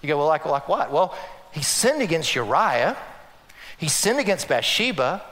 [0.00, 0.90] You go, well, like, like what?
[0.90, 1.14] Well,
[1.52, 2.96] he sinned against Uriah.
[3.76, 5.22] He sinned against Bathsheba.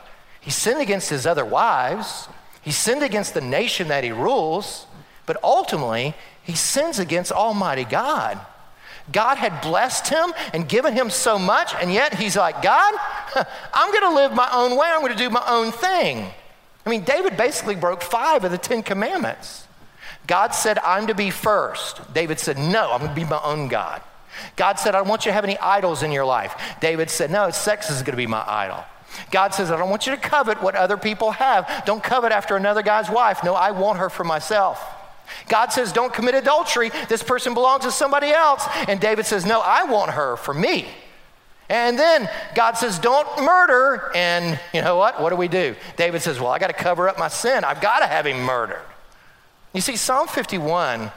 [0.43, 2.29] He sinned against his other wives.
[2.61, 4.87] He sinned against the nation that he rules.
[5.25, 6.15] But ultimately,
[6.47, 8.39] he sins against Almighty God.
[9.11, 12.95] God had blessed him and given him so much, and yet he's like, God,
[13.75, 14.87] I'm going to live my own way.
[14.89, 16.29] I'm going to do my own thing.
[16.85, 19.67] I mean, David basically broke five of the Ten Commandments.
[20.29, 22.15] God said, I'm to be first.
[22.15, 24.03] David said, No, I'm going to be my own God.
[24.55, 26.55] God said, I don't want you to have any idols in your life.
[26.81, 28.85] David said, No, sex is going to be my idol.
[29.33, 31.85] God says, I don't want you to covet what other people have.
[31.87, 33.43] Don't covet after another guy's wife.
[33.43, 34.96] No, I want her for myself.
[35.49, 36.91] God says, Don't commit adultery.
[37.09, 38.67] This person belongs to somebody else.
[38.89, 40.87] And David says, No, I want her for me.
[41.69, 44.13] And then God says, Don't murder.
[44.15, 45.21] And you know what?
[45.21, 45.75] What do we do?
[45.97, 47.65] David says, Well, I got to cover up my sin.
[47.65, 48.83] I've got to have him murdered.
[49.73, 51.11] You see, Psalm 51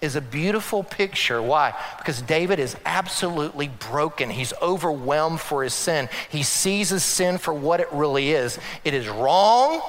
[0.00, 1.40] is a beautiful picture.
[1.40, 1.74] Why?
[1.98, 4.28] Because David is absolutely broken.
[4.28, 6.08] He's overwhelmed for his sin.
[6.28, 9.80] He sees his sin for what it really is it is wrong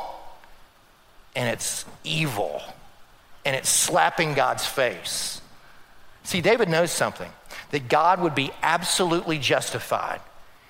[1.35, 2.61] and it's evil
[3.47, 5.39] and it's slapping God's face.
[6.23, 7.31] See, David knows something
[7.71, 10.19] that God would be absolutely justified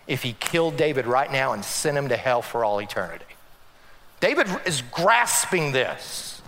[0.05, 3.25] if he killed David right now and sent him to hell for all eternity.
[4.19, 6.39] David is grasping this.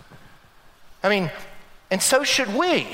[1.02, 1.32] I mean,
[1.90, 2.86] and so should we.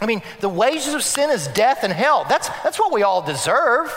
[0.00, 2.24] I mean, the wages of sin is death and hell.
[2.30, 3.92] That's, that's what we all deserve.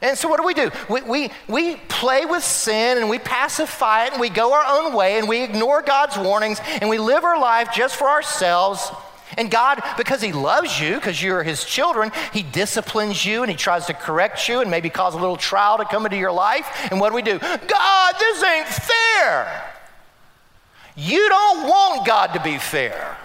[0.00, 0.70] And so, what do we do?
[0.88, 4.94] We, we, we play with sin and we pacify it and we go our own
[4.94, 8.90] way and we ignore God's warnings and we live our life just for ourselves.
[9.36, 13.56] And God, because He loves you, because you're His children, He disciplines you and He
[13.56, 16.66] tries to correct you and maybe cause a little trial to come into your life.
[16.90, 17.38] And what do we do?
[17.38, 19.64] God, this ain't fair.
[20.96, 23.16] You don't want God to be fair.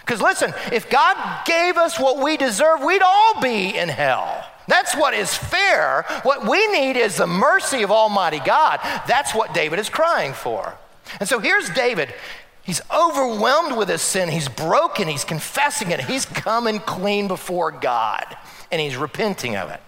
[0.00, 4.46] Because listen, if God gave us what we deserve, we'd all be in hell.
[4.66, 6.04] That's what is fair.
[6.22, 8.80] What we need is the mercy of Almighty God.
[9.06, 10.76] That's what David is crying for.
[11.20, 12.14] And so here's David.
[12.62, 14.30] He's overwhelmed with his sin.
[14.30, 15.06] He's broken.
[15.06, 16.00] He's confessing it.
[16.00, 18.36] He's coming clean before God
[18.72, 19.80] and he's repenting of it.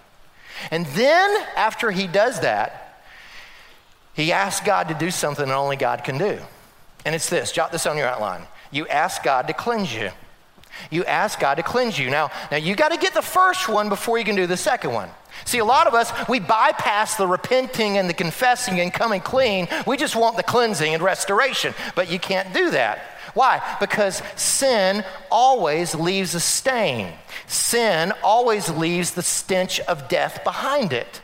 [0.71, 3.03] And then, after he does that,
[4.13, 6.39] he asks God to do something that only God can do.
[7.05, 8.43] And it's this jot this on your outline.
[8.71, 10.09] You ask God to cleanse you.
[10.89, 12.09] You ask God to cleanse you.
[12.09, 14.93] Now, now you got to get the first one before you can do the second
[14.93, 15.09] one.
[15.45, 19.67] See, a lot of us, we bypass the repenting and the confessing and coming clean.
[19.85, 22.99] We just want the cleansing and restoration, but you can't do that.
[23.33, 23.61] Why?
[23.79, 27.13] Because sin always leaves a stain.
[27.45, 31.21] Sin always leaves the stench of death behind it.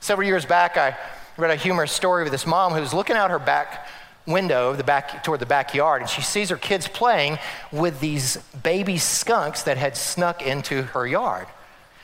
[0.00, 0.96] Several years back, I
[1.38, 3.88] read a humorous story of this mom who was looking out her back
[4.26, 7.38] window the back, toward the backyard, and she sees her kids playing
[7.70, 11.46] with these baby skunks that had snuck into her yard.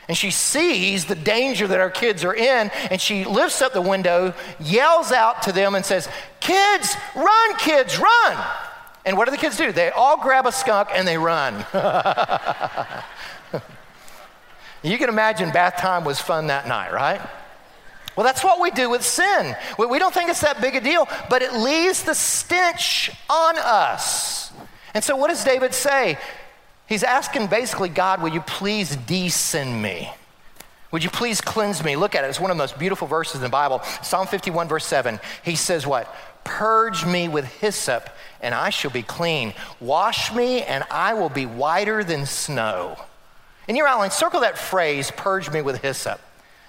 [0.08, 3.82] And she sees the danger that our kids are in, and she lifts up the
[3.82, 6.08] window, yells out to them, and says,
[6.40, 8.46] Kids, run, kids, run.
[9.04, 9.70] And what do the kids do?
[9.70, 11.54] They all grab a skunk and they run.
[14.82, 17.20] you can imagine bath time was fun that night, right?
[18.18, 19.54] Well, that's what we do with sin.
[19.78, 24.50] We don't think it's that big a deal, but it leaves the stench on us.
[24.92, 26.18] And so, what does David say?
[26.88, 30.10] He's asking basically, God, will you please descend me?
[30.90, 31.94] Would you please cleanse me?
[31.94, 32.26] Look at it.
[32.26, 33.82] It's one of the most beautiful verses in the Bible.
[34.02, 35.20] Psalm 51, verse 7.
[35.44, 36.12] He says, What?
[36.42, 39.54] Purge me with hyssop, and I shall be clean.
[39.78, 42.98] Wash me, and I will be whiter than snow.
[43.68, 46.18] In your outline, circle that phrase, purge me with hyssop.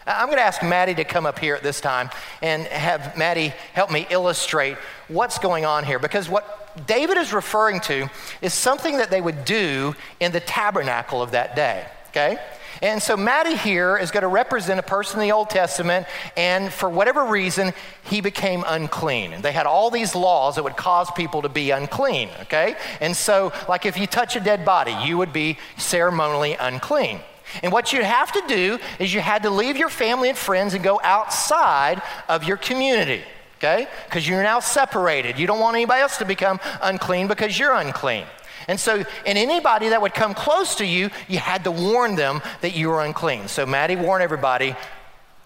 [0.08, 2.10] I'm going to ask Maddie to come up here at this time
[2.42, 7.80] and have Maddie help me illustrate what's going on here because what David is referring
[7.82, 8.10] to
[8.42, 12.40] is something that they would do in the tabernacle of that day, okay?
[12.82, 16.08] And so Maddie here is going to represent a person in the Old Testament,
[16.38, 19.34] and for whatever reason, he became unclean.
[19.34, 22.76] And they had all these laws that would cause people to be unclean, okay?
[23.02, 27.20] And so, like if you touch a dead body, you would be ceremonially unclean.
[27.64, 30.74] And what you have to do is you had to leave your family and friends
[30.74, 33.24] and go outside of your community,
[33.58, 33.88] okay?
[34.06, 35.40] Because you're now separated.
[35.40, 38.26] You don't want anybody else to become unclean because you're unclean.
[38.68, 42.42] And so, and anybody that would come close to you, you had to warn them
[42.62, 43.48] that you were unclean.
[43.48, 44.76] So, Maddie warned everybody.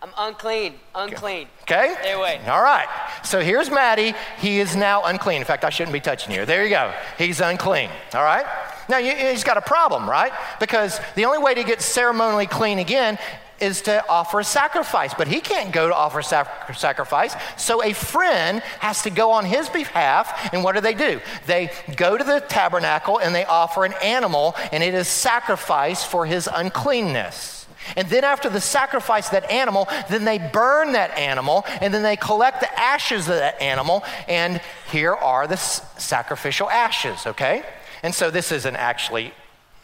[0.04, 1.48] I'm unclean, unclean.
[1.62, 1.96] Okay?
[2.02, 2.42] Stay away.
[2.48, 2.88] All right.
[3.24, 4.14] So here's Maddie.
[4.38, 5.38] He is now unclean.
[5.38, 6.46] In fact, I shouldn't be touching you.
[6.46, 6.94] There you go.
[7.18, 7.90] He's unclean.
[8.14, 8.46] All right?
[8.94, 10.32] Now, he's got a problem, right?
[10.60, 13.18] Because the only way to get ceremonially clean again
[13.60, 17.36] is to offer a sacrifice, but he can't go to offer sac- sacrifice.
[17.58, 21.22] So a friend has to go on his behalf, and what do they do?
[21.48, 26.28] They go to the tabernacle and they offer an animal, and it is sacrificed for
[26.28, 27.66] his uncleanness.
[27.96, 32.16] And then after the sacrifice that animal, then they burn that animal, and then they
[32.16, 37.64] collect the ashes of that animal, and here are the s- sacrificial ashes, okay?
[38.04, 39.34] And so this isn't actually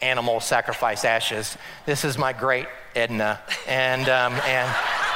[0.02, 1.56] animal sacrifice ashes.
[1.86, 4.68] This is my great Edna, and um, and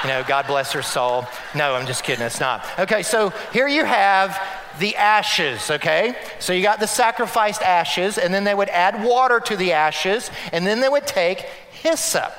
[0.03, 1.27] you know, God bless her soul.
[1.55, 2.25] No, I'm just kidding.
[2.25, 2.65] It's not.
[2.79, 4.41] Okay, so here you have
[4.79, 5.71] the ashes.
[5.71, 9.73] Okay, so you got the sacrificed ashes, and then they would add water to the
[9.73, 12.33] ashes, and then they would take hyssop.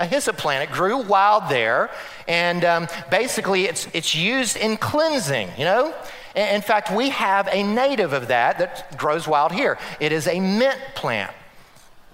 [0.00, 0.70] A hyssop plant.
[0.70, 1.90] It grew wild there,
[2.26, 5.50] and um, basically it's it's used in cleansing.
[5.58, 5.94] You know.
[6.34, 9.78] In fact, we have a native of that that grows wild here.
[10.00, 11.32] It is a mint plant.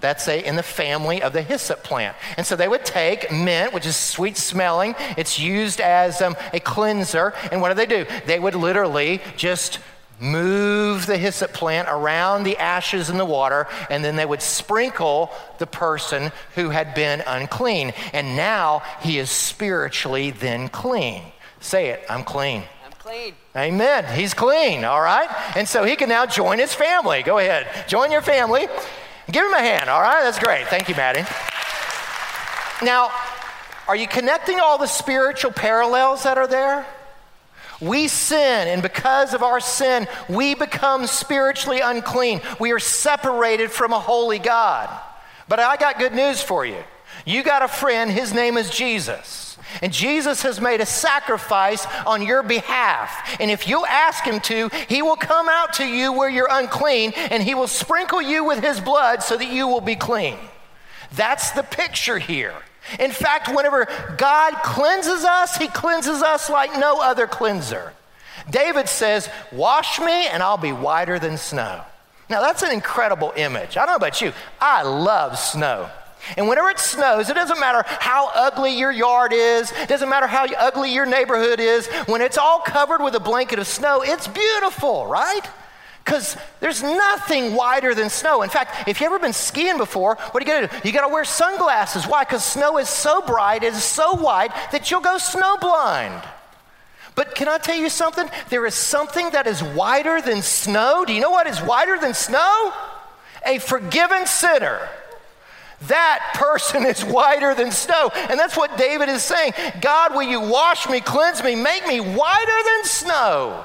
[0.00, 2.14] That's a, in the family of the hyssop plant.
[2.36, 6.60] And so they would take mint, which is sweet smelling, it's used as um, a
[6.60, 7.32] cleanser.
[7.50, 8.04] And what do they do?
[8.26, 9.78] They would literally just
[10.20, 15.30] move the hyssop plant around the ashes in the water, and then they would sprinkle
[15.58, 17.94] the person who had been unclean.
[18.12, 21.22] And now he is spiritually then clean.
[21.60, 22.64] Say it, I'm clean
[23.04, 23.34] clean.
[23.54, 24.18] Amen.
[24.18, 25.28] He's clean, all right?
[25.56, 27.22] And so he can now join his family.
[27.22, 28.66] Go ahead, join your family.
[29.30, 30.22] Give him a hand, all right?
[30.22, 30.66] That's great.
[30.68, 31.26] Thank you, Maddie.
[32.82, 33.10] Now,
[33.88, 36.86] are you connecting all the spiritual parallels that are there?
[37.78, 42.40] We sin, and because of our sin, we become spiritually unclean.
[42.58, 44.88] We are separated from a holy God.
[45.46, 46.82] But I got good news for you.
[47.26, 49.43] You got a friend, his name is Jesus.
[49.82, 53.36] And Jesus has made a sacrifice on your behalf.
[53.40, 57.12] And if you ask him to, he will come out to you where you're unclean
[57.14, 60.36] and he will sprinkle you with his blood so that you will be clean.
[61.12, 62.54] That's the picture here.
[62.98, 67.92] In fact, whenever God cleanses us, he cleanses us like no other cleanser.
[68.50, 71.82] David says, Wash me and I'll be whiter than snow.
[72.28, 73.76] Now, that's an incredible image.
[73.76, 75.88] I don't know about you, I love snow.
[76.36, 80.26] And whenever it snows, it doesn't matter how ugly your yard is, it doesn't matter
[80.26, 84.26] how ugly your neighborhood is, when it's all covered with a blanket of snow, it's
[84.26, 85.42] beautiful, right?
[86.04, 88.42] Because there's nothing whiter than snow.
[88.42, 90.88] In fact, if you've ever been skiing before, what are you gonna do?
[90.88, 92.06] You gotta wear sunglasses.
[92.06, 92.24] Why?
[92.24, 96.22] Because snow is so bright, it is so white that you'll go snowblind.
[97.14, 98.28] But can I tell you something?
[98.50, 101.04] There is something that is whiter than snow.
[101.06, 102.72] Do you know what is whiter than snow?
[103.46, 104.88] A forgiven sinner.
[105.88, 108.10] That person is whiter than snow.
[108.14, 109.52] And that's what David is saying.
[109.80, 113.64] God, will you wash me, cleanse me, make me whiter than snow?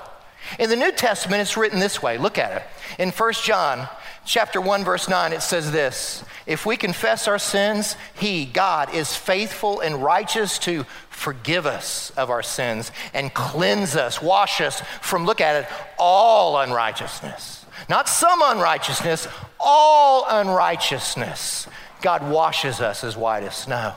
[0.58, 2.18] In the New Testament, it's written this way.
[2.18, 2.64] Look at it.
[3.02, 3.88] In 1 John
[4.26, 9.16] chapter 1, verse 9, it says this If we confess our sins, He, God, is
[9.16, 15.26] faithful and righteous to forgive us of our sins and cleanse us, wash us from,
[15.26, 17.66] look at it, all unrighteousness.
[17.88, 19.28] Not some unrighteousness,
[19.60, 21.68] all unrighteousness.
[22.02, 23.96] God washes us as white as snow.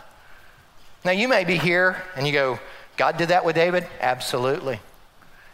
[1.05, 2.59] Now, you may be here and you go,
[2.97, 3.87] God did that with David?
[4.01, 4.81] Absolutely.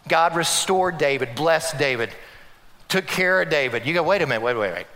[0.06, 2.10] God restored David, blessed David,
[2.88, 3.86] took care of David.
[3.86, 4.86] You go, wait a minute, wait, wait, wait.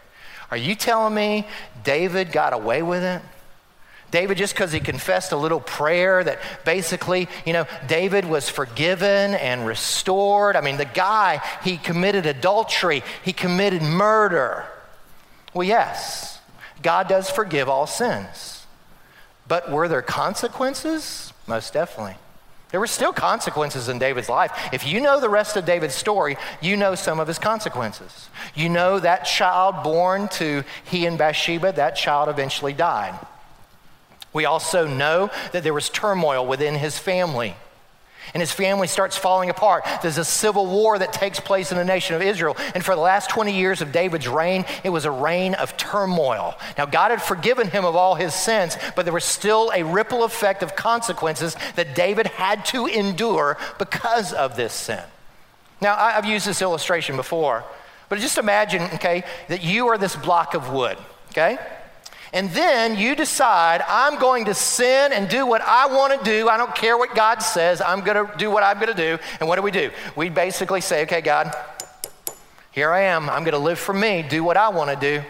[0.51, 1.47] Are you telling me
[1.85, 3.23] David got away with it?
[4.11, 9.35] David, just because he confessed a little prayer that basically, you know, David was forgiven
[9.35, 10.55] and restored.
[10.55, 14.67] I mean, the guy, he committed adultery, he committed murder.
[15.55, 16.32] Well, yes,
[16.83, 18.66] God does forgive all sins.
[19.49, 21.33] But were there consequences?
[21.47, 22.16] Most definitely.
[22.71, 24.51] There were still consequences in David's life.
[24.73, 28.31] If you know the rest of David's story, you know some of his consequences.
[28.55, 33.18] You know that child born to he and Bathsheba, that child eventually died.
[34.33, 37.55] We also know that there was turmoil within his family
[38.35, 39.85] and his family starts falling apart.
[40.03, 42.57] There's a civil war that takes place in the nation of Israel.
[42.75, 46.55] And for the last 20 years of David's reign, it was a reign of turmoil.
[46.79, 50.25] Now, God had forgiven him of all his sins, but there was still a ripple
[50.25, 55.03] effect of consequences that David had to endure because of this sin.
[55.81, 57.64] Now, I've used this illustration before,
[58.09, 60.97] but just imagine, okay, that you are this block of wood,
[61.31, 61.59] okay?
[62.33, 66.49] And then you decide, I'm going to sin and do what I want to do.
[66.49, 67.83] I don't care what God says.
[67.83, 69.18] I'm going to do what I'm going to do.
[69.39, 69.91] And what do we do?
[70.16, 71.55] We basically say, okay, God,
[72.70, 73.28] here I am.
[73.28, 75.22] I'm going to live for me, do what I want to do.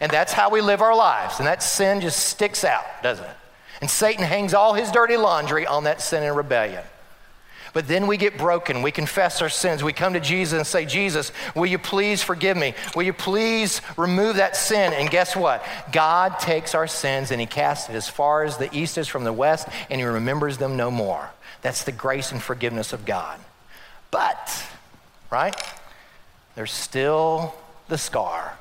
[0.00, 1.38] And that's how we live our lives.
[1.38, 3.36] And that sin just sticks out, doesn't it?
[3.82, 6.82] And Satan hangs all his dirty laundry on that sin and rebellion.
[7.72, 8.82] But then we get broken.
[8.82, 9.82] We confess our sins.
[9.82, 12.74] We come to Jesus and say, Jesus, will you please forgive me?
[12.94, 14.92] Will you please remove that sin?
[14.92, 15.64] And guess what?
[15.90, 19.24] God takes our sins and he casts it as far as the east is from
[19.24, 21.30] the west and he remembers them no more.
[21.62, 23.38] That's the grace and forgiveness of God.
[24.10, 24.66] But,
[25.30, 25.56] right?
[26.54, 27.54] There's still
[27.88, 28.58] the scar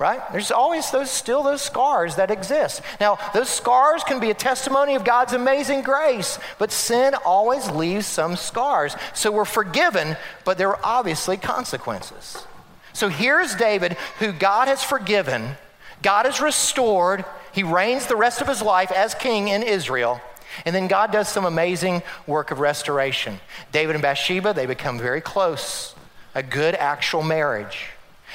[0.00, 0.22] right?
[0.32, 2.80] There's always those still those scars that exist.
[2.98, 8.06] Now, those scars can be a testimony of God's amazing grace, but sin always leaves
[8.06, 8.96] some scars.
[9.12, 12.46] So we're forgiven, but there are obviously consequences.
[12.94, 15.56] So here's David, who God has forgiven,
[16.00, 20.22] God has restored, he reigns the rest of his life as king in Israel.
[20.64, 23.38] And then God does some amazing work of restoration.
[23.70, 25.94] David and Bathsheba, they become very close,
[26.34, 27.90] a good actual marriage.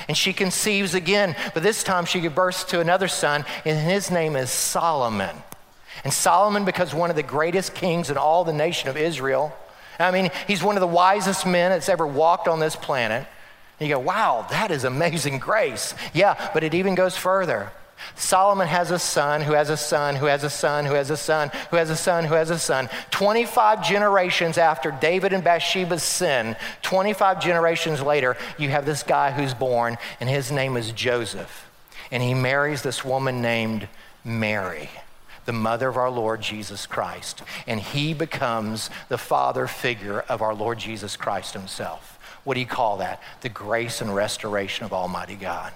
[0.07, 4.11] And she conceives again, but this time she gives birth to another son, and his
[4.11, 5.35] name is Solomon.
[6.03, 9.55] And Solomon becomes one of the greatest kings in all the nation of Israel.
[9.97, 13.25] I mean, he's one of the wisest men that's ever walked on this planet.
[13.79, 15.93] And you go, wow, that is amazing grace.
[16.13, 17.71] Yeah, but it even goes further.
[18.15, 21.17] Solomon has a son who has a son who has a son who has a
[21.17, 22.89] son who has a son who has a son.
[23.11, 29.53] 25 generations after David and Bathsheba's sin, 25 generations later, you have this guy who's
[29.53, 31.69] born, and his name is Joseph.
[32.11, 33.87] And he marries this woman named
[34.23, 34.89] Mary,
[35.45, 37.41] the mother of our Lord Jesus Christ.
[37.67, 42.19] And he becomes the father figure of our Lord Jesus Christ himself.
[42.43, 43.21] What do you call that?
[43.41, 45.73] The grace and restoration of Almighty God.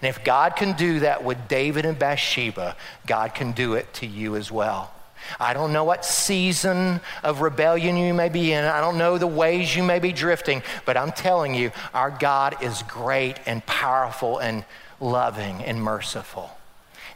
[0.00, 2.76] And if God can do that with David and Bathsheba,
[3.06, 4.92] God can do it to you as well.
[5.38, 8.64] I don't know what season of rebellion you may be in.
[8.64, 12.62] I don't know the ways you may be drifting, but I'm telling you, our God
[12.62, 14.64] is great and powerful and
[14.98, 16.50] loving and merciful.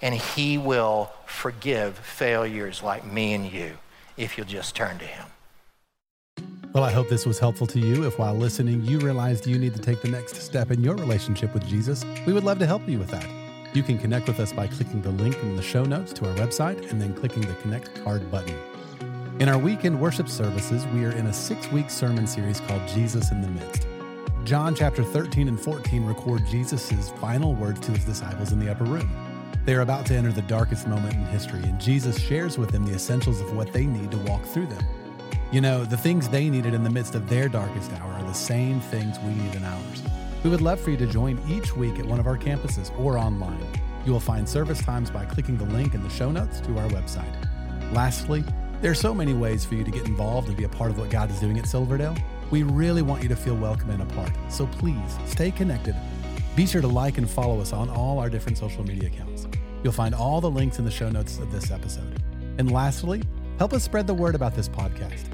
[0.03, 3.79] And He will forgive failures like me and you
[4.17, 5.27] if you'll just turn to Him.
[6.75, 8.05] Well, I hope this was helpful to you.
[8.05, 11.55] If while listening you realized you need to take the next step in your relationship
[11.55, 13.29] with Jesus, we would love to help you with that.
[13.75, 16.35] You can connect with us by clicking the link in the show notes to our
[16.35, 18.59] website and then clicking the Connect Card button.
[19.39, 23.31] In our weekend worship services, we are in a six week sermon series called Jesus
[23.31, 23.87] in the Midst.
[24.43, 28.83] John chapter 13 and 14 record Jesus' final words to his disciples in the upper
[28.83, 29.09] room.
[29.65, 32.85] They are about to enter the darkest moment in history, and Jesus shares with them
[32.85, 34.85] the essentials of what they need to walk through them.
[35.55, 38.33] You know, the things they needed in the midst of their darkest hour are the
[38.33, 40.03] same things we need in ours.
[40.43, 43.17] We would love for you to join each week at one of our campuses or
[43.17, 43.65] online.
[44.05, 46.89] You will find service times by clicking the link in the show notes to our
[46.89, 47.33] website.
[47.93, 48.43] Lastly,
[48.81, 50.99] there are so many ways for you to get involved and be a part of
[50.99, 52.17] what God is doing at Silverdale.
[52.51, 55.95] We really want you to feel welcome and a part, so please stay connected.
[56.57, 59.47] Be sure to like and follow us on all our different social media accounts.
[59.85, 62.21] You'll find all the links in the show notes of this episode.
[62.59, 63.23] And lastly,
[63.59, 65.34] help us spread the word about this podcast.